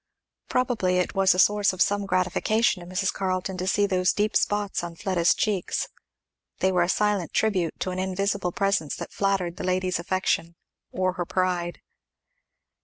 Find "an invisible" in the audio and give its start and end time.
7.91-8.51